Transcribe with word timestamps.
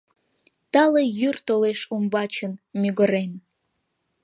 Тале 0.71 1.03
йӱр 1.17 1.35
толеш 1.47 1.79
умбачын, 1.93 2.53
Мӱгырен. 2.79 3.31